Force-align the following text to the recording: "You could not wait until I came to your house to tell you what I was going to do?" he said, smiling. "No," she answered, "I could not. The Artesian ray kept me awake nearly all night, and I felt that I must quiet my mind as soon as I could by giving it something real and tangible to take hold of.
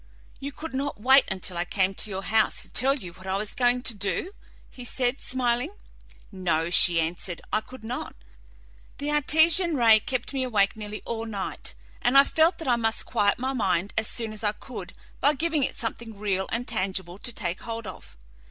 "You 0.39 0.51
could 0.51 0.73
not 0.73 0.99
wait 0.99 1.25
until 1.29 1.57
I 1.57 1.63
came 1.65 1.93
to 1.93 2.09
your 2.09 2.23
house 2.23 2.63
to 2.63 2.69
tell 2.69 2.95
you 2.95 3.13
what 3.13 3.27
I 3.27 3.37
was 3.37 3.53
going 3.53 3.83
to 3.83 3.93
do?" 3.93 4.31
he 4.67 4.83
said, 4.83 5.21
smiling. 5.21 5.69
"No," 6.31 6.71
she 6.71 6.99
answered, 6.99 7.39
"I 7.53 7.61
could 7.61 7.83
not. 7.83 8.15
The 8.97 9.11
Artesian 9.11 9.75
ray 9.77 9.99
kept 9.99 10.33
me 10.33 10.41
awake 10.41 10.75
nearly 10.75 11.03
all 11.05 11.25
night, 11.27 11.75
and 12.01 12.17
I 12.17 12.23
felt 12.23 12.57
that 12.57 12.67
I 12.67 12.77
must 12.77 13.05
quiet 13.05 13.37
my 13.37 13.53
mind 13.53 13.93
as 13.95 14.07
soon 14.07 14.33
as 14.33 14.43
I 14.43 14.53
could 14.53 14.93
by 15.19 15.33
giving 15.35 15.61
it 15.63 15.75
something 15.75 16.17
real 16.17 16.47
and 16.51 16.67
tangible 16.67 17.19
to 17.19 17.31
take 17.31 17.61
hold 17.61 17.85
of. 17.85 18.17